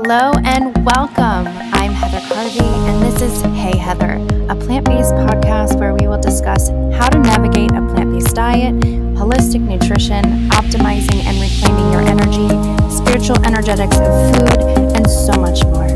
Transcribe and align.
Hello 0.00 0.30
and 0.44 0.86
welcome. 0.86 1.48
I'm 1.74 1.90
Heather 1.90 2.20
Carvey, 2.32 2.62
and 2.88 3.02
this 3.02 3.20
is 3.20 3.42
Hey 3.42 3.76
Heather, 3.76 4.24
a 4.48 4.54
plant 4.54 4.86
based 4.86 5.12
podcast 5.12 5.76
where 5.80 5.92
we 5.92 6.06
will 6.06 6.20
discuss 6.20 6.68
how 6.96 7.08
to 7.08 7.18
navigate 7.18 7.72
a 7.72 7.82
plant 7.92 8.12
based 8.12 8.36
diet, 8.36 8.76
holistic 9.18 9.60
nutrition, 9.60 10.22
optimizing 10.50 11.24
and 11.24 11.40
reclaiming 11.40 11.90
your 11.90 12.02
energy, 12.02 12.46
spiritual 12.94 13.44
energetics 13.44 13.96
of 13.96 14.36
food, 14.36 14.62
and 14.94 15.10
so 15.10 15.32
much 15.32 15.64
more. 15.64 15.87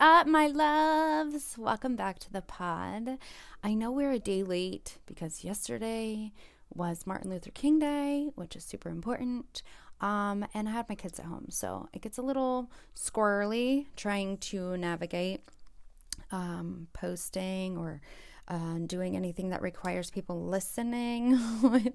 Up, 0.00 0.26
my 0.28 0.46
loves? 0.46 1.56
Welcome 1.58 1.96
back 1.96 2.20
to 2.20 2.32
the 2.32 2.42
pod. 2.42 3.18
I 3.64 3.74
know 3.74 3.90
we're 3.90 4.12
a 4.12 4.18
day 4.20 4.44
late 4.44 4.98
because 5.06 5.42
yesterday 5.42 6.32
was 6.72 7.06
Martin 7.06 7.30
Luther 7.30 7.50
King 7.50 7.80
Day, 7.80 8.30
which 8.36 8.54
is 8.54 8.62
super 8.62 8.90
important. 8.90 9.62
Um, 10.00 10.46
and 10.54 10.68
I 10.68 10.72
had 10.72 10.88
my 10.88 10.94
kids 10.94 11.18
at 11.18 11.24
home, 11.24 11.46
so 11.50 11.88
it 11.92 12.02
gets 12.02 12.16
a 12.16 12.22
little 12.22 12.70
squirrely 12.94 13.86
trying 13.96 14.38
to 14.38 14.76
navigate 14.76 15.40
um, 16.30 16.86
posting 16.92 17.76
or 17.76 18.00
uh, 18.48 18.78
doing 18.86 19.14
anything 19.14 19.50
that 19.50 19.62
requires 19.62 20.10
people 20.10 20.44
listening 20.44 21.38
with 21.62 21.92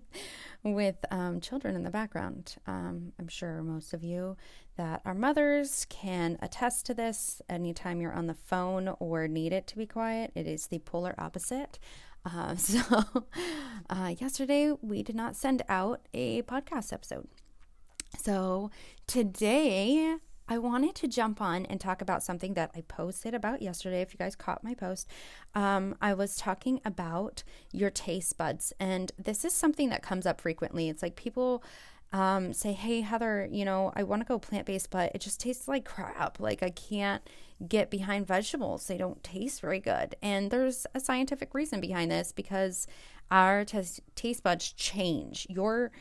with 0.63 0.95
um, 1.11 1.41
children 1.41 1.75
in 1.75 1.83
the 1.83 1.89
background. 1.89 2.55
Um, 2.67 3.11
I'm 3.19 3.27
sure 3.27 3.61
most 3.63 3.93
of 3.93 4.03
you 4.03 4.37
that 4.77 5.01
are 5.03 5.13
mothers 5.13 5.85
can 5.89 6.37
attest 6.41 6.85
to 6.85 6.93
this. 6.93 7.41
Anytime 7.49 7.99
you're 7.99 8.13
on 8.13 8.27
the 8.27 8.33
phone 8.33 8.95
or 8.99 9.27
need 9.27 9.51
it 9.51 9.67
to 9.67 9.77
be 9.77 9.85
quiet, 9.85 10.31
it 10.35 10.47
is 10.47 10.67
the 10.67 10.79
polar 10.79 11.15
opposite. 11.17 11.79
Uh, 12.25 12.55
so, 12.55 13.25
uh, 13.89 14.13
yesterday 14.17 14.71
we 14.81 15.03
did 15.03 15.15
not 15.15 15.35
send 15.35 15.63
out 15.67 16.07
a 16.13 16.43
podcast 16.43 16.93
episode. 16.93 17.27
So, 18.17 18.69
today 19.07 20.17
I 20.47 20.57
wanted 20.57 20.95
to 20.95 21.07
jump 21.07 21.41
on 21.41 21.65
and 21.65 21.79
talk 21.79 22.01
about 22.01 22.23
something 22.23 22.53
that 22.55 22.71
I 22.75 22.81
posted 22.81 23.33
about 23.33 23.61
yesterday. 23.61 24.01
If 24.01 24.13
you 24.13 24.17
guys 24.17 24.35
caught 24.35 24.63
my 24.63 24.73
post, 24.73 25.07
um, 25.55 25.95
I 26.01 26.13
was 26.13 26.35
talking 26.35 26.81
about 26.83 27.43
your 27.71 27.89
taste 27.89 28.37
buds. 28.37 28.73
And 28.79 29.11
this 29.17 29.45
is 29.45 29.53
something 29.53 29.89
that 29.89 30.03
comes 30.03 30.25
up 30.25 30.41
frequently. 30.41 30.89
It's 30.89 31.01
like 31.01 31.15
people 31.15 31.63
um, 32.11 32.53
say, 32.53 32.73
Hey, 32.73 33.01
Heather, 33.01 33.47
you 33.51 33.65
know, 33.65 33.91
I 33.95 34.03
want 34.03 34.21
to 34.21 34.27
go 34.27 34.37
plant 34.37 34.67
based, 34.67 34.89
but 34.89 35.11
it 35.15 35.21
just 35.21 35.39
tastes 35.39 35.67
like 35.67 35.85
crap. 35.85 36.39
Like 36.39 36.61
I 36.61 36.69
can't 36.69 37.27
get 37.67 37.89
behind 37.89 38.27
vegetables, 38.27 38.87
they 38.87 38.97
don't 38.97 39.23
taste 39.23 39.61
very 39.61 39.79
good. 39.79 40.15
And 40.21 40.51
there's 40.51 40.85
a 40.93 40.99
scientific 40.99 41.53
reason 41.53 41.79
behind 41.79 42.11
this 42.11 42.31
because 42.31 42.87
our 43.31 43.63
t- 43.63 43.81
taste 44.15 44.43
buds 44.43 44.73
change. 44.73 45.47
Your 45.49 45.91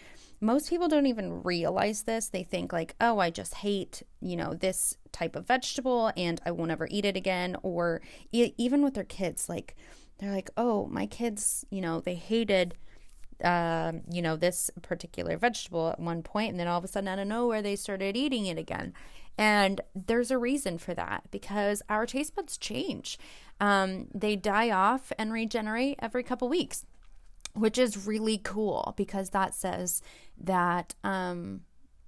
most 0.42 0.68
people 0.68 0.88
don't 0.88 1.06
even 1.06 1.42
realize 1.42 2.02
this. 2.02 2.28
They 2.28 2.42
think 2.42 2.72
like, 2.72 2.94
"Oh, 3.00 3.18
I 3.18 3.30
just 3.30 3.54
hate, 3.54 4.02
you 4.20 4.36
know, 4.36 4.54
this 4.54 4.96
type 5.12 5.36
of 5.36 5.46
vegetable 5.46 6.12
and 6.16 6.40
I 6.44 6.50
won't 6.50 6.70
ever 6.72 6.88
eat 6.90 7.04
it 7.04 7.16
again." 7.16 7.56
Or 7.62 8.02
e- 8.32 8.52
even 8.58 8.82
with 8.82 8.94
their 8.94 9.04
kids, 9.04 9.48
like 9.48 9.76
they're 10.18 10.32
like, 10.32 10.50
"Oh, 10.56 10.86
my 10.88 11.06
kids, 11.06 11.64
you 11.70 11.80
know, 11.80 12.00
they 12.00 12.16
hated 12.16 12.74
uh, 13.42 13.92
you 14.10 14.22
know, 14.22 14.36
this 14.36 14.70
particular 14.82 15.36
vegetable 15.36 15.88
at 15.88 15.98
one 15.98 16.22
point, 16.22 16.50
and 16.50 16.60
then 16.60 16.68
all 16.68 16.78
of 16.78 16.84
a 16.84 16.88
sudden, 16.88 17.08
out 17.08 17.18
of 17.18 17.26
nowhere, 17.26 17.60
they 17.60 17.74
started 17.76 18.16
eating 18.16 18.46
it 18.46 18.56
again. 18.56 18.92
And 19.38 19.80
there's 19.94 20.30
a 20.30 20.38
reason 20.38 20.78
for 20.78 20.94
that 20.94 21.24
because 21.30 21.82
our 21.88 22.06
taste 22.06 22.36
buds 22.36 22.56
change. 22.56 23.18
Um, 23.60 24.08
they 24.14 24.36
die 24.36 24.70
off 24.70 25.12
and 25.18 25.32
regenerate 25.32 25.98
every 26.00 26.22
couple 26.22 26.48
weeks 26.48 26.84
which 27.54 27.78
is 27.78 28.06
really 28.06 28.38
cool 28.38 28.94
because 28.96 29.30
that 29.30 29.54
says 29.54 30.02
that 30.38 30.94
um, 31.04 31.60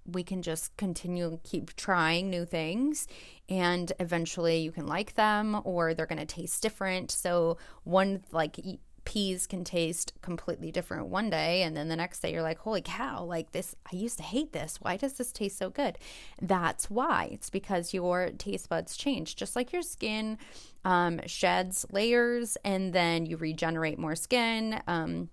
we 0.07 0.23
can 0.23 0.43
just 0.43 0.77
continue 0.77 1.39
keep 1.45 1.75
trying 1.77 2.31
new 2.31 2.45
things 2.45 3.07
and 3.49 3.93
eventually 4.01 4.59
you 4.59 4.73
can 4.73 4.87
like 4.87 5.15
them 5.15 5.61
or 5.65 5.95
they're 5.95 6.07
going 6.07 6.19
to 6.19 6.27
taste 6.27 6.63
different. 6.63 7.11
So 7.11 7.59
one 7.85 8.23
like 8.33 8.59
peas 9.05 9.47
can 9.47 9.65
taste 9.65 10.13
completely 10.23 10.71
different 10.71 11.07
one 11.07 11.31
day 11.31 11.63
and 11.63 11.77
then 11.77 11.89
the 11.89 11.97
next 11.97 12.21
day 12.21 12.33
you're 12.33 12.43
like 12.43 12.59
holy 12.59 12.83
cow 12.83 13.23
like 13.23 13.53
this 13.53 13.75
i 13.93 13.97
used 13.97 14.17
to 14.19 14.23
hate 14.23 14.53
this. 14.53 14.79
Why 14.81 14.97
does 14.97 15.15
this 15.15 15.33
taste 15.33 15.59
so 15.59 15.71
good? 15.71 15.99
That's 16.41 16.91
why. 16.91 17.31
It's 17.33 17.51
because 17.51 17.95
your 17.95 18.31
taste 18.37 18.69
buds 18.69 18.97
change 18.97 19.37
just 19.37 19.57
like 19.57 19.73
your 19.73 19.83
skin 19.83 20.39
um, 20.85 21.21
sheds 21.27 21.87
layers 21.91 22.57
and 22.65 22.93
then 22.93 23.27
you 23.27 23.37
regenerate 23.37 23.99
more 23.99 24.17
skin. 24.17 24.81
Um, 24.87 25.31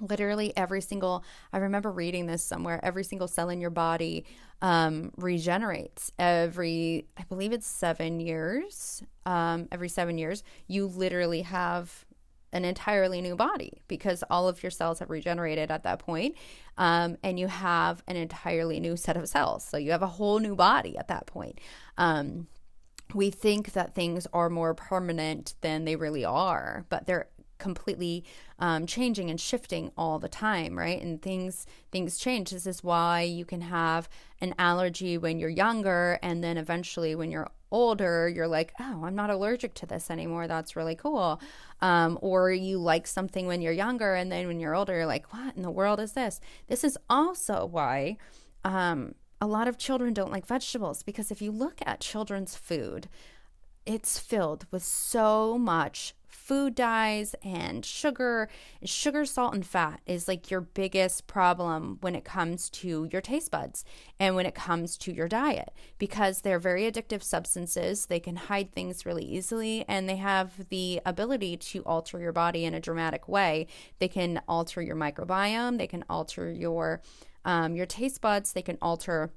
literally 0.00 0.54
every 0.56 0.80
single 0.80 1.22
i 1.52 1.58
remember 1.58 1.92
reading 1.92 2.24
this 2.24 2.42
somewhere 2.42 2.80
every 2.82 3.04
single 3.04 3.28
cell 3.28 3.50
in 3.50 3.60
your 3.60 3.70
body 3.70 4.24
um, 4.62 5.12
regenerates 5.18 6.10
every 6.18 7.06
i 7.18 7.22
believe 7.24 7.52
it's 7.52 7.66
seven 7.66 8.18
years. 8.18 9.02
Um, 9.26 9.68
every 9.70 9.88
seven 9.88 10.18
years 10.18 10.42
you 10.66 10.86
literally 10.86 11.42
have 11.42 12.06
an 12.52 12.64
entirely 12.64 13.20
new 13.20 13.34
body 13.34 13.82
because 13.88 14.22
all 14.30 14.48
of 14.48 14.62
your 14.62 14.70
cells 14.70 14.98
have 14.98 15.10
regenerated 15.10 15.70
at 15.70 15.84
that 15.84 15.98
point, 15.98 16.36
um, 16.78 17.16
and 17.22 17.38
you 17.38 17.48
have 17.48 18.02
an 18.06 18.16
entirely 18.16 18.80
new 18.80 18.96
set 18.96 19.16
of 19.16 19.28
cells. 19.28 19.64
So 19.64 19.76
you 19.76 19.90
have 19.92 20.02
a 20.02 20.06
whole 20.06 20.38
new 20.38 20.54
body 20.54 20.96
at 20.96 21.08
that 21.08 21.26
point. 21.26 21.58
Um, 21.96 22.46
we 23.14 23.30
think 23.30 23.72
that 23.72 23.94
things 23.94 24.26
are 24.32 24.48
more 24.48 24.74
permanent 24.74 25.54
than 25.60 25.84
they 25.84 25.96
really 25.96 26.24
are, 26.24 26.86
but 26.88 27.06
they're 27.06 27.28
completely 27.62 28.24
um, 28.58 28.86
changing 28.86 29.30
and 29.30 29.40
shifting 29.40 29.92
all 29.96 30.18
the 30.18 30.28
time 30.28 30.76
right? 30.76 31.00
And 31.00 31.22
things 31.22 31.64
things 31.92 32.18
change. 32.18 32.50
This 32.50 32.66
is 32.66 32.82
why 32.82 33.22
you 33.22 33.44
can 33.44 33.60
have 33.60 34.08
an 34.40 34.54
allergy 34.58 35.16
when 35.16 35.38
you're 35.38 35.48
younger 35.48 36.18
and 36.22 36.42
then 36.42 36.58
eventually 36.58 37.14
when 37.14 37.30
you're 37.30 37.48
older 37.70 38.28
you're 38.28 38.46
like 38.46 38.70
oh 38.78 39.00
i'm 39.04 39.14
not 39.14 39.30
allergic 39.30 39.72
to 39.74 39.86
this 39.86 40.10
anymore. 40.10 40.46
That's 40.48 40.76
really 40.76 40.96
cool. 40.96 41.40
Um, 41.80 42.18
or 42.20 42.50
you 42.50 42.78
like 42.78 43.06
something 43.06 43.46
when 43.46 43.62
you're 43.62 43.72
younger 43.72 44.14
and 44.14 44.30
then 44.30 44.46
when 44.48 44.60
you're 44.60 44.74
older 44.74 44.94
you're 44.94 45.06
like 45.06 45.32
what 45.32 45.56
in 45.56 45.62
the 45.62 45.70
world 45.70 46.00
is 46.00 46.12
this? 46.12 46.40
This 46.66 46.82
is 46.84 46.98
also 47.08 47.64
why 47.64 48.18
um, 48.64 49.14
a 49.40 49.46
lot 49.46 49.68
of 49.68 49.78
children 49.78 50.12
don't 50.12 50.32
like 50.32 50.46
vegetables 50.46 51.02
because 51.02 51.30
if 51.30 51.40
you 51.40 51.52
look 51.52 51.78
at 51.86 52.00
children's 52.00 52.56
food 52.56 53.08
it's 53.86 54.18
filled 54.18 54.66
with 54.70 54.84
so 54.84 55.58
much 55.58 56.14
food 56.32 56.74
dyes 56.74 57.34
and 57.44 57.84
sugar. 57.84 58.48
Sugar, 58.84 59.24
salt, 59.24 59.54
and 59.54 59.64
fat 59.64 60.00
is 60.06 60.26
like 60.26 60.50
your 60.50 60.62
biggest 60.62 61.26
problem 61.26 61.98
when 62.00 62.14
it 62.14 62.24
comes 62.24 62.70
to 62.70 63.08
your 63.12 63.20
taste 63.20 63.50
buds 63.50 63.84
and 64.18 64.34
when 64.34 64.46
it 64.46 64.54
comes 64.54 64.96
to 64.98 65.12
your 65.12 65.28
diet 65.28 65.72
because 65.98 66.40
they're 66.40 66.58
very 66.58 66.90
addictive 66.90 67.22
substances. 67.22 68.06
They 68.06 68.20
can 68.20 68.36
hide 68.36 68.72
things 68.72 69.04
really 69.04 69.24
easily 69.24 69.84
and 69.86 70.08
they 70.08 70.16
have 70.16 70.68
the 70.70 71.00
ability 71.04 71.58
to 71.58 71.82
alter 71.82 72.18
your 72.18 72.32
body 72.32 72.64
in 72.64 72.74
a 72.74 72.80
dramatic 72.80 73.28
way. 73.28 73.66
They 73.98 74.08
can 74.08 74.40
alter 74.48 74.80
your 74.80 74.96
microbiome, 74.96 75.78
they 75.78 75.86
can 75.86 76.04
alter 76.08 76.50
your 76.50 77.02
um, 77.44 77.74
your 77.74 77.86
taste 77.86 78.20
buds, 78.20 78.52
they 78.52 78.62
can 78.62 78.78
alter 78.80 79.32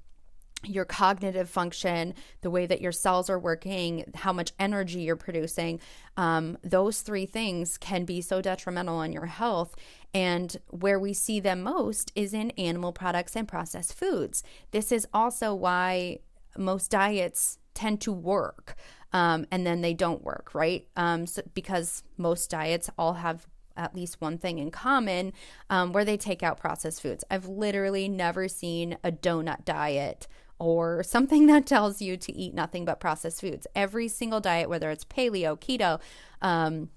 your 0.64 0.86
cognitive 0.86 1.50
function, 1.50 2.14
the 2.42 2.50
way 2.50 2.66
that 2.66 2.82
your 2.82 2.92
cells 2.92 3.30
are 3.30 3.40
working, 3.40 4.12
how 4.16 4.34
much 4.34 4.54
energy 4.60 5.02
you're 5.02 5.16
producing, 5.16 5.80
um, 6.18 6.58
those 6.64 7.02
three 7.02 7.26
things 7.26 7.78
can 7.78 8.06
be 8.06 8.22
so 8.22 8.42
detrimental 8.42 8.98
on 8.98 9.12
your 9.12 9.26
health. 9.26 9.76
And 10.14 10.56
where 10.70 11.00
we 11.00 11.14
see 11.14 11.40
them 11.40 11.62
most 11.62 12.12
is 12.16 12.34
in 12.34 12.52
animal 12.52 12.94
products 12.94 13.36
and 13.36 13.48
processed 13.48 13.94
foods. 13.94 14.44
This 14.72 14.92
is 14.92 15.08
also 15.14 15.54
why 15.54 16.20
most 16.58 16.90
diets 16.90 17.60
tend 17.74 18.00
to 18.02 18.12
work 18.12 18.76
um, 19.12 19.46
and 19.52 19.66
then 19.66 19.82
they 19.82 19.94
don't 19.94 20.24
work, 20.24 20.54
right? 20.54 20.88
Um, 20.96 21.28
so 21.28 21.42
because 21.54 22.04
most 22.18 22.50
diets 22.50 22.90
all 22.98 23.14
have 23.14 23.48
at 23.78 23.96
least 23.96 24.22
one 24.22 24.38
thing 24.38 24.60
in 24.60 24.72
common 24.72 25.34
um, 25.70 25.92
where 25.92 26.06
they 26.06 26.18
take 26.18 26.42
out 26.42 26.60
processed 26.60 27.02
foods. 27.02 27.24
I've 27.30 27.48
literally 27.48 28.08
never 28.08 28.48
seen 28.48 28.98
a 29.04 29.12
donut 29.12 29.66
diet 29.66 30.28
or 30.60 31.04
something 31.04 31.46
that 31.48 31.66
tells 31.66 32.02
you 32.02 32.18
to 32.18 32.34
eat 32.34 32.54
nothing 32.54 32.86
but 32.86 33.00
processed 33.00 33.42
foods. 33.42 33.68
Every 33.76 34.08
single 34.08 34.40
diet, 34.40 34.70
whether 34.70 34.90
it's 34.92 35.06
paleo, 35.06 35.60
keto, 35.60 36.00
um, 36.42 36.90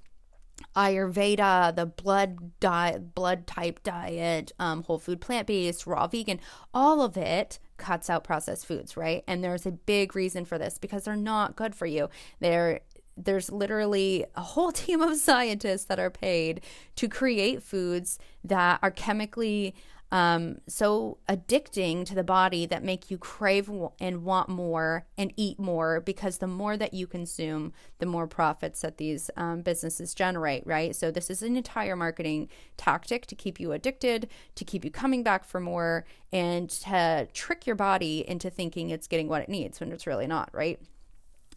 Ayurveda, 0.76 1.74
the 1.74 1.86
blood 1.86 2.58
diet, 2.60 3.14
blood 3.14 3.46
type 3.46 3.82
diet, 3.82 4.52
um, 4.58 4.82
whole 4.82 4.98
food, 4.98 5.20
plant 5.20 5.46
based, 5.46 5.86
raw 5.86 6.06
vegan, 6.06 6.40
all 6.74 7.00
of 7.02 7.16
it 7.16 7.58
cuts 7.76 8.10
out 8.10 8.24
processed 8.24 8.66
foods, 8.66 8.96
right? 8.96 9.22
And 9.26 9.42
there's 9.42 9.66
a 9.66 9.70
big 9.70 10.14
reason 10.16 10.44
for 10.44 10.58
this 10.58 10.78
because 10.78 11.04
they're 11.04 11.16
not 11.16 11.56
good 11.56 11.74
for 11.74 11.86
you. 11.86 12.08
They're 12.40 12.80
there's 13.20 13.50
literally 13.50 14.24
a 14.36 14.42
whole 14.42 14.70
team 14.72 15.02
of 15.02 15.16
scientists 15.16 15.84
that 15.86 15.98
are 15.98 16.10
paid 16.10 16.60
to 16.96 17.08
create 17.08 17.62
foods 17.62 18.18
that 18.44 18.78
are 18.82 18.90
chemically 18.90 19.74
um, 20.10 20.58
so 20.66 21.18
addicting 21.28 22.06
to 22.06 22.14
the 22.14 22.24
body 22.24 22.64
that 22.66 22.82
make 22.82 23.10
you 23.10 23.18
crave 23.18 23.70
and 24.00 24.24
want 24.24 24.48
more 24.48 25.06
and 25.18 25.32
eat 25.36 25.58
more 25.58 26.00
because 26.00 26.38
the 26.38 26.46
more 26.46 26.78
that 26.78 26.94
you 26.94 27.06
consume, 27.06 27.72
the 27.98 28.06
more 28.06 28.26
profits 28.26 28.80
that 28.80 28.96
these 28.96 29.30
um, 29.36 29.60
businesses 29.60 30.14
generate, 30.14 30.66
right? 30.66 30.96
So 30.96 31.10
this 31.10 31.28
is 31.28 31.42
an 31.42 31.56
entire 31.56 31.94
marketing 31.94 32.48
tactic 32.78 33.26
to 33.26 33.34
keep 33.34 33.60
you 33.60 33.72
addicted, 33.72 34.28
to 34.54 34.64
keep 34.64 34.82
you 34.82 34.90
coming 34.90 35.22
back 35.22 35.44
for 35.44 35.60
more, 35.60 36.06
and 36.32 36.70
to 36.70 37.28
trick 37.34 37.66
your 37.66 37.76
body 37.76 38.24
into 38.26 38.48
thinking 38.48 38.88
it's 38.88 39.08
getting 39.08 39.28
what 39.28 39.42
it 39.42 39.48
needs 39.48 39.78
when 39.78 39.92
it's 39.92 40.06
really 40.06 40.26
not, 40.26 40.48
right? 40.54 40.80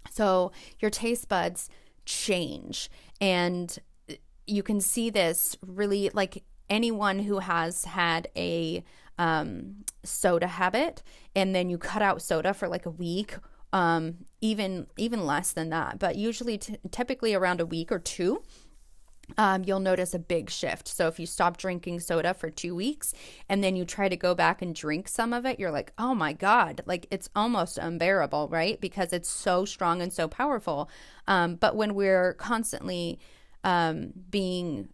So 0.09 0.51
your 0.79 0.91
taste 0.91 1.29
buds 1.29 1.69
change 2.03 2.89
and 3.21 3.77
you 4.47 4.63
can 4.63 4.81
see 4.81 5.09
this 5.09 5.55
really 5.65 6.09
like 6.13 6.43
anyone 6.71 7.19
who 7.19 7.39
has 7.39 7.85
had 7.85 8.27
a 8.35 8.83
um, 9.19 9.75
soda 10.03 10.47
habit 10.47 11.03
and 11.35 11.53
then 11.53 11.69
you 11.69 11.77
cut 11.77 12.01
out 12.01 12.21
soda 12.21 12.53
for 12.53 12.67
like 12.67 12.87
a 12.87 12.89
week 12.89 13.35
um, 13.73 14.25
even 14.39 14.87
even 14.97 15.25
less 15.25 15.51
than 15.51 15.69
that 15.69 15.99
but 15.99 16.15
usually 16.15 16.57
t- 16.57 16.77
typically 16.89 17.35
around 17.35 17.61
a 17.61 17.65
week 17.65 17.91
or 17.91 17.99
two 17.99 18.41
um, 19.37 19.63
you'll 19.65 19.79
notice 19.79 20.13
a 20.13 20.19
big 20.19 20.49
shift. 20.49 20.87
So 20.87 21.07
if 21.07 21.19
you 21.19 21.25
stop 21.25 21.55
drinking 21.55 22.01
soda 22.01 22.33
for 22.33 22.49
two 22.49 22.75
weeks 22.75 23.13
and 23.47 23.63
then 23.63 23.75
you 23.75 23.85
try 23.85 24.09
to 24.09 24.17
go 24.17 24.35
back 24.35 24.61
and 24.61 24.75
drink 24.75 25.07
some 25.07 25.31
of 25.31 25.45
it, 25.45 25.59
you're 25.59 25.71
like, 25.71 25.93
oh 25.97 26.13
my 26.13 26.33
God, 26.33 26.81
like 26.85 27.07
it's 27.11 27.29
almost 27.35 27.77
unbearable, 27.77 28.49
right? 28.49 28.81
Because 28.81 29.13
it's 29.13 29.29
so 29.29 29.65
strong 29.65 30.01
and 30.01 30.11
so 30.11 30.27
powerful. 30.27 30.89
Um, 31.27 31.55
but 31.55 31.75
when 31.75 31.95
we're 31.95 32.33
constantly 32.33 33.19
um, 33.63 34.11
being 34.29 34.89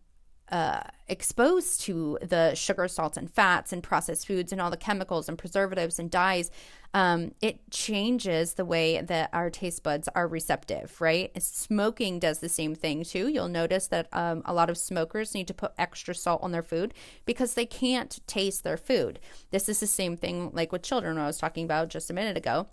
uh, 0.52 0.82
exposed 1.08 1.82
to 1.82 2.18
the 2.22 2.54
sugar, 2.56 2.88
salts, 2.88 3.18
and 3.18 3.30
fats 3.30 3.74
and 3.74 3.84
processed 3.84 4.28
foods 4.28 4.52
and 4.52 4.62
all 4.62 4.72
the 4.72 4.78
chemicals 4.78 5.28
and 5.28 5.38
preservatives 5.38 6.00
and 6.00 6.10
dyes, 6.10 6.52
um, 6.94 7.34
it 7.42 7.70
changes 7.70 8.54
the 8.54 8.64
way 8.64 9.02
that 9.02 9.30
our 9.34 9.50
taste 9.50 9.84
buds 9.84 10.08
are 10.16 10.28
receptive, 10.28 11.00
right? 11.02 11.32
Smoking 11.42 12.20
does 12.20 12.40
the 12.40 12.50
same 12.50 12.76
thing 12.76 13.04
too. 13.04 13.28
You'll 13.28 13.50
notice 13.50 13.88
that 13.88 14.08
um, 14.14 14.42
a 14.46 14.54
lot 14.54 14.70
of 14.70 14.78
smokers 14.78 15.34
need 15.34 15.48
to 15.48 15.54
put 15.54 15.74
extra 15.78 16.16
salt 16.16 16.42
on 16.42 16.52
their 16.52 16.64
food 16.64 16.94
because 17.26 17.54
they 17.54 17.66
can't 17.66 18.20
taste 18.26 18.64
their 18.64 18.78
food. 18.78 19.20
This 19.52 19.68
is 19.68 19.80
the 19.80 19.88
same 19.88 20.16
thing 20.16 20.52
like 20.54 20.72
with 20.72 20.82
children, 20.82 21.18
I 21.18 21.28
was 21.28 21.38
talking 21.38 21.66
about 21.66 21.90
just 21.90 22.10
a 22.10 22.14
minute 22.14 22.38
ago 22.38 22.68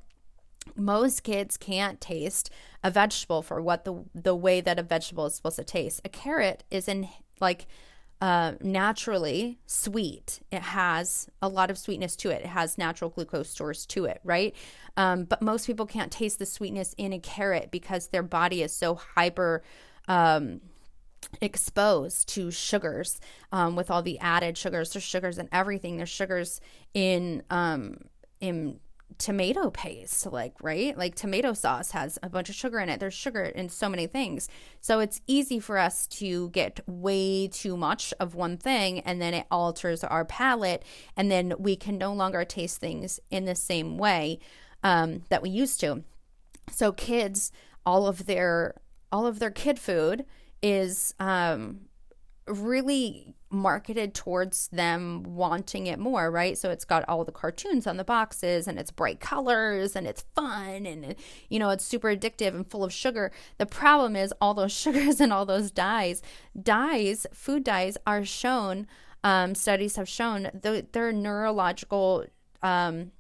most 0.77 1.23
kids 1.23 1.57
can't 1.57 2.01
taste 2.01 2.51
a 2.83 2.91
vegetable 2.91 3.43
for 3.43 3.61
what 3.61 3.85
the 3.85 4.05
the 4.15 4.35
way 4.35 4.61
that 4.61 4.79
a 4.79 4.83
vegetable 4.83 5.27
is 5.27 5.35
supposed 5.35 5.57
to 5.57 5.65
taste. 5.65 6.01
A 6.05 6.09
carrot 6.09 6.65
is 6.71 6.89
in 6.89 7.09
like 7.41 7.67
uh, 8.21 8.53
naturally 8.63 9.59
sweet. 9.67 10.41
It 10.51 10.63
has 10.63 11.29
a 11.43 11.49
lot 11.49 11.71
of 11.71 11.77
sweetness 11.77 12.17
to 12.17 12.31
it. 12.31 12.43
It 12.43 12.47
has 12.47 12.79
natural 12.79 13.11
glucose 13.11 13.51
stores 13.51 13.85
to 13.87 14.07
it, 14.07 14.21
right? 14.25 14.55
Um, 14.97 15.25
but 15.25 15.43
most 15.43 15.67
people 15.67 15.85
can't 15.85 16.11
taste 16.11 16.39
the 16.39 16.47
sweetness 16.47 16.95
in 16.97 17.13
a 17.13 17.19
carrot 17.19 17.71
because 17.71 18.09
their 18.09 18.23
body 18.23 18.63
is 18.63 18.73
so 18.73 18.95
hyper. 18.95 19.63
Um, 20.09 20.61
exposed 21.41 22.29
to 22.29 22.51
sugars 22.51 23.19
um, 23.51 23.77
with 23.77 23.91
all 23.91 24.03
the 24.03 24.19
added 24.21 24.57
sugars 24.57 24.93
there's 24.93 25.03
sugars 25.03 25.39
in 25.39 25.49
everything 25.53 25.97
there's 25.97 26.11
sugars 26.11 26.61
in 26.93 27.43
um 27.51 27.97
in 28.41 28.79
tomato 29.19 29.71
paste 29.71 30.27
like 30.33 30.55
right? 30.63 30.97
Like 30.97 31.15
tomato 31.15 31.53
sauce 31.53 31.93
has 31.93 32.19
a 32.23 32.29
bunch 32.29 32.49
of 32.49 32.55
sugar 32.55 32.79
in 32.79 32.89
it. 32.89 33.01
There's 33.01 33.15
sugar 33.15 33.45
in 33.45 33.69
so 33.69 33.89
many 33.89 34.07
things. 34.07 34.49
So 34.81 35.01
it's 35.01 35.21
easy 35.27 35.61
for 35.61 35.79
us 35.79 36.07
to 36.09 36.51
get 36.51 36.81
way 36.87 37.49
too 37.49 37.77
much 37.77 38.13
of 38.19 38.35
one 38.35 38.57
thing 38.57 39.01
and 39.01 39.21
then 39.21 39.35
it 39.35 39.47
alters 39.51 40.05
our 40.05 40.25
palate 40.25 40.85
and 41.17 41.31
then 41.31 41.55
we 41.59 41.77
can 41.77 41.99
no 41.99 42.13
longer 42.13 42.45
taste 42.45 42.79
things 42.79 43.21
in 43.31 43.45
the 43.45 43.55
same 43.55 43.99
way 43.99 44.39
um, 44.83 45.23
that 45.29 45.43
we 45.43 45.51
used 45.51 45.81
to. 45.81 46.03
So 46.71 46.93
kids 46.93 47.53
all 47.87 48.07
of 48.07 48.27
their 48.27 48.75
all 49.13 49.27
of 49.27 49.39
their 49.39 49.51
kid 49.51 49.79
food 49.79 50.25
is 50.63 51.15
um, 51.21 51.83
really 52.47 53.35
marketed 53.51 54.15
towards 54.15 54.69
them 54.69 55.23
wanting 55.23 55.87
it 55.87 55.99
more, 55.99 56.31
right? 56.31 56.59
So 56.59 56.71
it's 56.71 56.85
got 56.85 57.05
all 57.09 57.25
the 57.25 57.33
cartoons 57.33 57.87
on 57.87 57.97
the 57.97 58.05
boxes 58.05 58.67
and 58.67 58.79
it's 58.79 58.91
bright 58.91 59.21
colors 59.21 59.95
and 59.97 60.07
it's 60.07 60.25
fun 60.35 60.87
and 60.87 61.15
you 61.49 61.59
know, 61.59 61.71
it's 61.71 61.85
super 61.85 62.09
addictive 62.09 62.55
and 62.55 62.69
full 62.69 62.85
of 62.85 62.93
sugar. 62.93 63.31
The 63.59 63.67
problem 63.67 64.17
is 64.17 64.35
all 64.41 64.55
those 64.55 64.73
sugars 64.77 65.21
and 65.21 65.33
all 65.33 65.47
those 65.47 65.71
dyes, 65.71 66.23
dyes, 66.61 67.27
food 67.33 67.65
dyes 67.65 67.97
are 68.07 68.25
shown 68.25 68.87
um, 69.25 69.55
studies 69.55 69.97
have 69.97 70.09
shown 70.09 70.51
they're 70.53 71.13
neurological 71.13 72.27
um, 72.63 73.11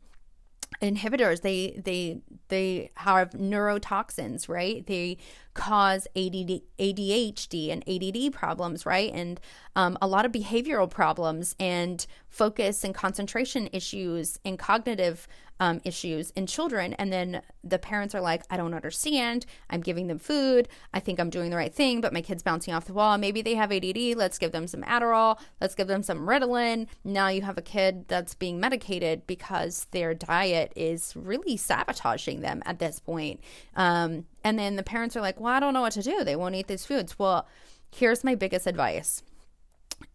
inhibitors 0.82 1.40
they 1.40 1.80
they 1.82 2.20
they 2.48 2.90
have 2.96 3.30
neurotoxins 3.30 4.48
right 4.48 4.86
they 4.86 5.16
cause 5.54 6.06
ADD, 6.16 6.60
ADHD 6.78 7.70
and 7.70 7.82
ADD 7.88 8.32
problems 8.32 8.84
right 8.84 9.12
and 9.12 9.40
um, 9.76 9.96
a 10.02 10.06
lot 10.06 10.26
of 10.26 10.32
behavioral 10.32 10.90
problems 10.90 11.54
and 11.58 12.06
focus 12.28 12.84
and 12.84 12.94
concentration 12.94 13.68
issues 13.72 14.38
and 14.44 14.58
cognitive 14.58 15.26
um, 15.60 15.80
issues 15.84 16.30
in 16.30 16.46
children. 16.46 16.94
And 16.94 17.12
then 17.12 17.42
the 17.62 17.78
parents 17.78 18.14
are 18.14 18.20
like, 18.20 18.42
I 18.50 18.56
don't 18.56 18.74
understand. 18.74 19.46
I'm 19.70 19.80
giving 19.80 20.08
them 20.08 20.18
food. 20.18 20.68
I 20.92 21.00
think 21.00 21.20
I'm 21.20 21.30
doing 21.30 21.50
the 21.50 21.56
right 21.56 21.72
thing, 21.72 22.00
but 22.00 22.12
my 22.12 22.20
kid's 22.20 22.42
bouncing 22.42 22.74
off 22.74 22.86
the 22.86 22.92
wall. 22.92 23.18
Maybe 23.18 23.40
they 23.40 23.54
have 23.54 23.72
ADD. 23.72 24.16
Let's 24.16 24.38
give 24.38 24.52
them 24.52 24.66
some 24.66 24.82
Adderall. 24.82 25.38
Let's 25.60 25.74
give 25.74 25.86
them 25.86 26.02
some 26.02 26.26
Ritalin. 26.26 26.88
Now 27.04 27.28
you 27.28 27.42
have 27.42 27.58
a 27.58 27.62
kid 27.62 28.08
that's 28.08 28.34
being 28.34 28.58
medicated 28.58 29.26
because 29.26 29.86
their 29.92 30.12
diet 30.12 30.72
is 30.74 31.14
really 31.14 31.56
sabotaging 31.56 32.40
them 32.40 32.62
at 32.66 32.78
this 32.78 32.98
point. 32.98 33.40
Um, 33.76 34.24
and 34.44 34.58
then 34.58 34.76
the 34.76 34.82
parents 34.82 35.16
are 35.16 35.20
like, 35.20 35.40
well, 35.40 35.54
I 35.54 35.60
don't 35.60 35.74
know 35.74 35.80
what 35.80 35.94
to 35.94 36.02
do. 36.02 36.22
They 36.22 36.36
won't 36.36 36.54
eat 36.54 36.68
these 36.68 36.86
foods. 36.86 37.18
Well, 37.18 37.48
here's 37.90 38.22
my 38.22 38.34
biggest 38.34 38.66
advice 38.66 39.22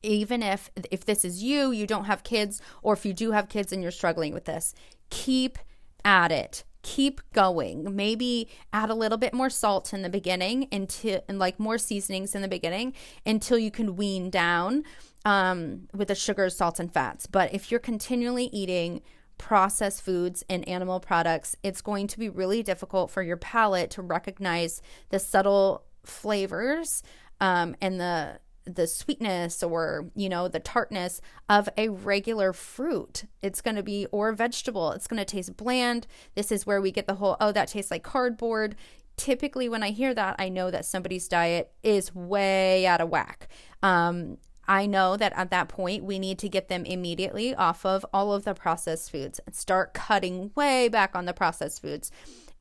even 0.04 0.44
if 0.44 0.70
if 0.92 1.06
this 1.06 1.24
is 1.24 1.42
you 1.42 1.72
you 1.72 1.88
don't 1.88 2.06
have 2.06 2.24
kids 2.24 2.62
or 2.82 2.94
if 2.94 3.06
you 3.06 3.14
do 3.14 3.32
have 3.32 3.50
kids 3.50 3.72
and 3.72 3.82
you're 3.82 3.92
struggling 3.92 4.34
with 4.34 4.46
this 4.46 4.76
keep 5.10 5.58
at 6.04 6.32
it 6.32 6.64
keep 6.82 7.22
going 7.34 7.96
maybe 7.96 8.50
add 8.72 8.90
a 8.90 8.94
little 8.94 9.18
bit 9.18 9.34
more 9.34 9.50
salt 9.50 9.94
in 9.94 10.02
the 10.02 10.10
beginning 10.10 10.64
into 10.72 11.22
and 11.30 11.40
like 11.40 11.60
more 11.60 11.78
seasonings 11.78 12.36
in 12.36 12.42
the 12.42 12.48
beginning 12.48 12.94
until 13.26 13.58
you 13.58 13.72
can 13.72 13.96
wean 13.96 14.30
down 14.30 14.84
um, 15.26 15.88
with 15.94 16.08
the 16.08 16.16
sugars 16.16 16.56
salts 16.56 16.80
and 16.80 16.94
fats 16.94 17.26
but 17.28 17.54
if 17.54 17.72
you're 17.72 17.80
continually 17.80 18.46
eating 18.48 19.02
processed 19.40 20.04
foods 20.04 20.44
and 20.48 20.68
animal 20.68 21.00
products 21.00 21.56
it's 21.64 21.82
going 21.82 22.06
to 22.06 22.20
be 22.20 22.30
really 22.30 22.62
difficult 22.62 23.10
for 23.10 23.24
your 23.24 23.38
palate 23.38 23.90
to 23.90 24.02
recognize 24.02 24.82
the 25.10 25.18
subtle 25.18 25.84
flavors 26.04 27.02
um, 27.42 27.76
and 27.82 28.00
the 28.00 28.40
the 28.66 28.88
sweetness 28.88 29.64
or 29.64 30.12
you 30.16 30.30
know 30.30 30.48
the 30.48 30.60
tartness 30.60 31.22
of 31.48 31.68
a 31.78 31.90
regular 31.90 32.54
fruit. 32.54 33.24
It's 33.42 33.62
going 33.62 33.76
to 33.76 33.84
be 33.84 34.06
or 34.12 34.32
vegetable. 34.34 34.92
It's 34.92 35.08
going 35.08 35.18
to 35.18 35.26
taste 35.26 35.58
bland. 35.58 36.08
This 36.36 36.52
is 36.52 36.66
where 36.66 36.82
we 36.82 36.92
get 36.92 37.08
the 37.08 37.16
whole 37.16 37.38
oh 37.40 37.52
that 37.52 37.70
tastes 37.70 37.92
like 37.92 38.04
cardboard. 38.04 38.76
Typically 39.18 39.68
when 39.68 39.84
i 39.84 39.90
hear 39.90 40.14
that 40.14 40.38
i 40.40 40.48
know 40.48 40.72
that 40.72 40.86
somebody's 40.86 41.28
diet 41.28 41.74
is 41.84 42.14
way 42.14 42.86
out 42.86 43.02
of 43.02 43.10
whack. 43.10 43.50
Um, 43.84 44.38
I 44.70 44.86
know 44.86 45.18
that 45.18 45.34
at 45.36 45.50
that 45.50 45.68
point 45.68 46.04
we 46.04 46.20
need 46.20 46.38
to 46.40 46.48
get 46.48 46.70
them 46.70 46.86
immediately 46.86 47.56
off 47.56 47.86
of 47.88 48.06
all 48.14 48.32
of 48.32 48.46
the 48.46 48.54
processed 48.54 49.10
foods 49.10 49.40
and 49.48 49.56
start 49.56 49.96
cutting 49.96 50.52
way 50.56 50.88
back 50.88 51.16
on 51.16 51.26
the 51.26 51.34
processed 51.34 51.82
foods. 51.82 52.12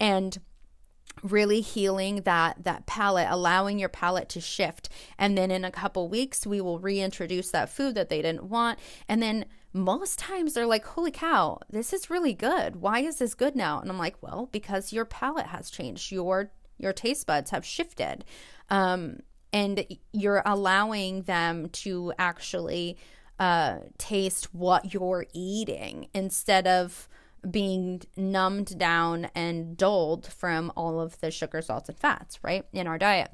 And 0.01 0.39
really 1.23 1.61
healing 1.61 2.23
that 2.23 2.63
that 2.63 2.87
palate 2.87 3.27
allowing 3.29 3.79
your 3.79 3.89
palate 3.91 4.29
to 4.31 4.41
shift. 4.41 4.89
And 5.19 5.37
then 5.37 5.51
in 5.51 5.65
a 5.65 5.71
couple 5.71 6.09
weeks 6.09 6.47
we 6.47 6.61
will 6.61 6.79
reintroduce 6.79 7.51
that 7.51 7.69
food 7.69 7.95
that 7.97 8.09
they 8.09 8.23
didn't 8.23 8.45
want. 8.45 8.79
And 9.07 9.21
then 9.21 9.45
most 9.75 10.19
times 10.19 10.55
they're 10.55 10.65
like 10.65 10.85
holy 10.85 11.11
cow 11.11 11.59
this 11.69 11.93
is 11.93 12.09
really 12.09 12.33
good. 12.33 12.77
Why 12.77 13.01
is 13.01 13.19
this 13.19 13.35
good 13.35 13.55
now? 13.55 13.81
And 13.81 13.91
i'm 13.91 13.99
like 13.99 14.17
well 14.23 14.49
because 14.51 14.93
your 14.95 15.05
palate 15.05 15.49
has 15.49 15.71
changed. 15.71 16.11
Your 16.11 16.53
your 16.79 16.93
taste 16.95 17.27
buds 17.27 17.51
have 17.51 17.67
shifted. 17.67 18.25
Um, 18.71 19.19
and 19.53 19.87
you're 20.13 20.43
allowing 20.45 21.23
them 21.23 21.69
to 21.71 22.13
actually 22.19 22.99
uh, 23.39 23.79
taste 23.99 24.55
what 24.55 24.93
you're 24.93 25.27
eating 25.33 26.09
instead 26.15 26.67
of 26.67 27.09
being 27.49 28.03
numbed 28.17 28.79
down 28.79 29.29
and 29.35 29.77
dulled 29.77 30.27
from 30.27 30.73
all 30.77 31.01
of 31.01 31.21
the 31.21 31.31
sugar, 31.31 31.63
salts, 31.63 31.89
and 31.89 31.99
fats, 31.99 32.39
right, 32.43 32.65
in 32.73 32.87
our 32.87 32.99
diet. 32.99 33.31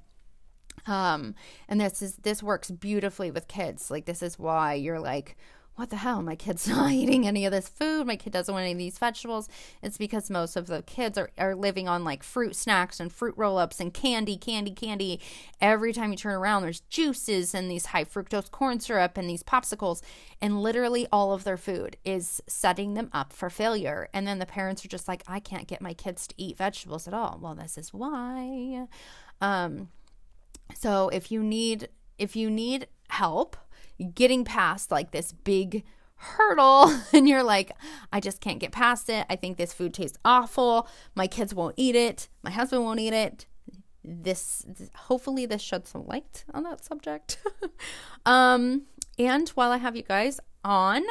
Um, 0.87 1.35
and 1.69 1.81
this 1.81 2.03
is 2.03 2.17
this 2.17 2.43
works 2.43 2.71
beautifully 2.71 3.31
with 3.31 3.49
kids. 3.49 3.91
Like 3.91 4.05
this 4.05 4.23
is 4.23 4.39
why 4.39 4.75
you're 4.75 5.01
like, 5.01 5.37
what 5.77 5.91
the 5.91 5.97
hell? 5.97 6.23
My 6.23 6.37
kid's 6.37 6.69
not 6.69 6.93
eating 6.93 7.27
any 7.27 7.45
of 7.47 7.53
this 7.53 7.69
food. 7.69 8.07
My 8.07 8.17
kid 8.17 8.33
doesn't 8.33 8.53
want 8.53 8.63
any 8.63 8.73
of 8.73 8.79
these 8.79 8.99
vegetables. 8.99 9.49
It's 9.83 9.99
because 9.99 10.31
most 10.31 10.57
of 10.57 10.67
the 10.67 10.83
kids 10.83 11.19
are, 11.19 11.31
are 11.37 11.55
living 11.55 11.89
on 11.89 12.05
like 12.05 12.23
fruit 12.23 12.55
snacks 12.55 13.01
and 13.01 13.13
fruit 13.13 13.35
roll 13.37 13.59
ups 13.59 13.81
and 13.81 13.93
candy, 13.93 14.37
candy, 14.37 14.73
candy. 14.73 15.21
Every 15.61 15.93
time 15.93 16.11
you 16.11 16.17
turn 16.17 16.35
around, 16.35 16.63
there's 16.63 16.81
juices 16.81 17.55
and 17.55 17.71
these 17.71 17.87
high 17.87 18.05
fructose 18.05 18.51
corn 18.51 18.79
syrup 18.79 19.17
and 19.17 19.29
these 19.29 19.43
popsicles. 19.43 20.01
And 20.41 20.63
literally 20.63 21.07
all 21.11 21.33
of 21.33 21.45
their 21.45 21.57
food 21.57 21.97
is 22.05 22.41
setting 22.47 22.95
them 22.95 23.11
up 23.13 23.33
for 23.33 23.51
failure. 23.51 24.09
And 24.13 24.27
then 24.27 24.39
the 24.39 24.47
parents 24.47 24.85
are 24.85 24.89
just 24.89 25.09
like, 25.09 25.23
I 25.27 25.41
can't 25.41 25.67
get 25.67 25.83
my 25.83 25.95
kids 25.95 26.27
to 26.29 26.35
eat 26.39 26.57
vegetables 26.57 27.09
at 27.09 27.15
all. 27.15 27.39
Well, 27.43 27.55
this 27.55 27.77
is 27.77 27.93
why. 27.93 28.87
Um, 29.41 29.89
so 30.75 31.09
if 31.09 31.31
you 31.31 31.43
need 31.43 31.89
if 32.17 32.37
you 32.37 32.49
need 32.49 32.87
help 33.09 33.57
getting 34.15 34.45
past 34.45 34.91
like 34.91 35.11
this 35.11 35.33
big 35.33 35.85
hurdle 36.17 36.93
and 37.13 37.29
you're 37.29 37.43
like, 37.43 37.73
I 38.13 38.21
just 38.21 38.41
can't 38.41 38.59
get 38.59 38.73
past 38.73 39.09
it. 39.09 39.27
I 39.29 39.37
think 39.37 39.57
this 39.57 39.73
food 39.73 39.95
tastes 39.95 40.19
awful. 40.25 40.89
My 41.15 41.27
kids 41.27 41.55
won't 41.55 41.75
eat 41.77 41.97
it. 41.97 42.29
My 42.43 42.51
husband 42.51 42.85
won't 42.85 43.01
eat 43.01 43.13
it. 43.13 43.47
This, 44.05 44.65
this 44.67 44.91
hopefully 44.95 45.47
this 45.47 45.63
sheds 45.63 45.91
some 45.91 46.07
light 46.07 46.45
on 46.53 46.63
that 46.65 46.85
subject. 46.85 47.39
um 48.27 48.83
and 49.19 49.49
while 49.51 49.71
I 49.71 49.79
have 49.79 49.97
you 49.97 50.03
guys 50.03 50.41
on, 50.65 51.03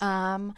um 0.00 0.54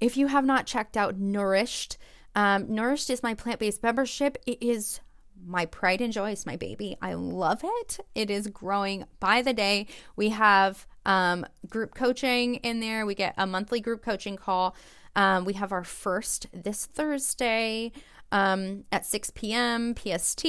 if 0.00 0.16
you 0.16 0.28
have 0.28 0.44
not 0.44 0.66
checked 0.66 0.96
out 0.96 1.18
Nourished, 1.18 1.98
um, 2.34 2.72
Nourished 2.72 3.10
is 3.10 3.22
my 3.22 3.34
plant 3.34 3.58
based 3.58 3.82
membership. 3.82 4.38
It 4.46 4.62
is 4.62 5.00
my 5.46 5.66
pride 5.66 6.00
and 6.00 6.12
joy 6.12 6.32
is 6.32 6.46
my 6.46 6.56
baby. 6.56 6.96
I 7.00 7.14
love 7.14 7.60
it. 7.64 7.98
It 8.14 8.30
is 8.30 8.46
growing 8.48 9.04
by 9.20 9.42
the 9.42 9.52
day. 9.52 9.86
We 10.16 10.30
have 10.30 10.86
um, 11.06 11.46
group 11.68 11.94
coaching 11.94 12.56
in 12.56 12.80
there. 12.80 13.06
We 13.06 13.14
get 13.14 13.34
a 13.36 13.46
monthly 13.46 13.80
group 13.80 14.02
coaching 14.02 14.36
call. 14.36 14.76
Um, 15.16 15.44
we 15.44 15.54
have 15.54 15.72
our 15.72 15.84
first 15.84 16.46
this 16.52 16.86
Thursday 16.86 17.92
um, 18.30 18.84
at 18.92 19.06
6 19.06 19.30
p.m. 19.30 19.94
PST. 19.94 20.44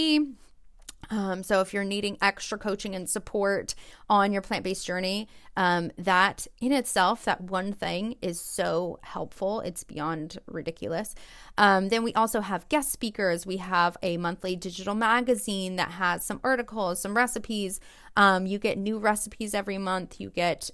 Um, 1.12 1.44
so 1.44 1.62
if 1.62 1.74
you're 1.74 1.84
needing 1.84 2.18
extra 2.22 2.58
coaching 2.58 2.96
and 2.96 3.10
support 3.10 3.74
on 4.10 4.32
your 4.32 4.42
plant-based 4.42 4.86
journey, 4.86 5.28
um, 5.58 5.92
that 5.98 6.48
in 6.62 6.72
itself, 6.72 7.26
that 7.26 7.42
one 7.42 7.74
thing 7.74 8.16
is 8.22 8.40
so 8.40 9.00
helpful. 9.02 9.62
It's 9.62 9.84
beyond 9.84 10.38
ridiculous. 10.46 11.16
Um, 11.58 11.90
then 11.90 12.04
we 12.04 12.14
also 12.14 12.42
have 12.42 12.70
guest 12.70 12.92
speakers. 12.92 13.46
We 13.46 13.58
have 13.58 13.98
a 14.04 14.18
monthly 14.18 14.56
digital 14.56 14.96
magazine 14.96 15.76
that 15.78 15.92
has 15.92 16.24
some 16.24 16.40
articles, 16.44 17.02
some 17.02 17.18
recipes. 17.18 17.80
Um, 18.16 18.46
you 18.46 18.60
get 18.60 18.78
new 18.78 19.00
recipes 19.00 19.54
every 19.54 19.78
month. 19.78 20.20
You 20.20 20.30
get 20.30 20.70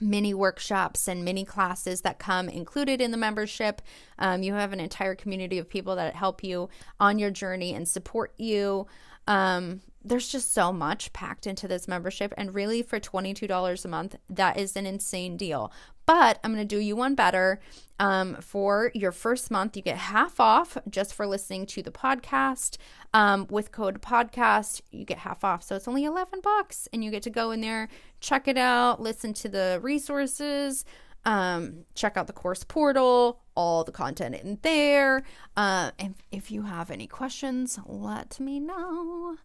mini 0.00 0.34
workshops 0.34 1.08
and 1.08 1.24
mini 1.24 1.44
classes 1.44 2.00
that 2.02 2.18
come 2.18 2.48
included 2.48 3.00
in 3.00 3.10
the 3.10 3.16
membership. 3.16 3.82
Um, 4.18 4.42
you 4.42 4.54
have 4.54 4.72
an 4.72 4.80
entire 4.80 5.14
community 5.14 5.58
of 5.58 5.68
people 5.68 5.96
that 5.96 6.16
help 6.16 6.42
you 6.42 6.68
on 6.98 7.18
your 7.18 7.30
journey 7.30 7.74
and 7.74 7.86
support 7.86 8.32
you. 8.36 8.86
Um, 9.26 9.82
there's 10.02 10.28
just 10.28 10.54
so 10.54 10.72
much 10.72 11.12
packed 11.12 11.46
into 11.46 11.68
this 11.68 11.86
membership, 11.86 12.32
and 12.36 12.54
really 12.54 12.82
for 12.82 12.98
$22 12.98 13.84
a 13.84 13.88
month, 13.88 14.16
that 14.30 14.58
is 14.58 14.74
an 14.76 14.86
insane 14.86 15.36
deal. 15.36 15.70
But 16.10 16.40
I'm 16.42 16.52
going 16.52 16.66
to 16.66 16.74
do 16.74 16.82
you 16.82 16.96
one 16.96 17.14
better. 17.14 17.60
Um, 18.00 18.34
for 18.40 18.90
your 18.96 19.12
first 19.12 19.48
month, 19.48 19.76
you 19.76 19.82
get 19.82 19.96
half 19.96 20.40
off 20.40 20.76
just 20.88 21.14
for 21.14 21.24
listening 21.24 21.66
to 21.66 21.84
the 21.84 21.92
podcast. 21.92 22.78
Um, 23.14 23.46
with 23.48 23.70
code 23.70 24.02
podcast, 24.02 24.80
you 24.90 25.04
get 25.04 25.18
half 25.18 25.44
off. 25.44 25.62
So 25.62 25.76
it's 25.76 25.86
only 25.86 26.02
11 26.02 26.40
bucks, 26.40 26.88
and 26.92 27.04
you 27.04 27.12
get 27.12 27.22
to 27.22 27.30
go 27.30 27.52
in 27.52 27.60
there, 27.60 27.88
check 28.18 28.48
it 28.48 28.58
out, 28.58 29.00
listen 29.00 29.32
to 29.34 29.48
the 29.48 29.78
resources, 29.82 30.84
um, 31.24 31.84
check 31.94 32.16
out 32.16 32.26
the 32.26 32.32
course 32.32 32.64
portal, 32.64 33.38
all 33.54 33.84
the 33.84 33.92
content 33.92 34.34
in 34.34 34.58
there. 34.62 35.22
Uh, 35.56 35.92
and 36.00 36.16
if 36.32 36.50
you 36.50 36.62
have 36.62 36.90
any 36.90 37.06
questions, 37.06 37.78
let 37.86 38.40
me 38.40 38.58
know. 38.58 39.36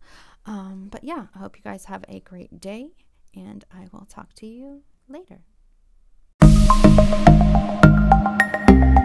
Um, 0.47 0.87
but 0.91 1.03
yeah, 1.03 1.27
I 1.35 1.37
hope 1.37 1.57
you 1.57 1.63
guys 1.63 1.85
have 1.85 2.03
a 2.09 2.21
great 2.21 2.59
day, 2.59 2.89
and 3.35 3.63
I 3.71 3.85
will 3.91 4.07
talk 4.09 4.33
to 4.37 4.47
you 4.47 4.81
later. 5.07 5.43
If 7.07 7.19
you 8.69 9.04